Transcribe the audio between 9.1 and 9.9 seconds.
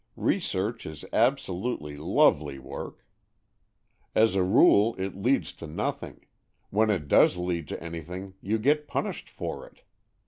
for it.